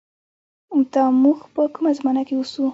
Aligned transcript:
دا 0.91 1.03
مونږ 1.21 1.39
په 1.53 1.61
کومه 1.73 1.91
زمانه 1.99 2.21
کښې 2.27 2.35
اوسو 2.37 2.65